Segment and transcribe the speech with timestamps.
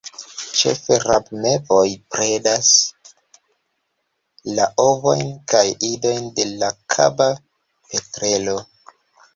[0.59, 1.83] Ĉefe rabmevoj
[2.15, 2.71] predas
[4.55, 8.61] la ovojn kaj idojn de la Kaba petrelo.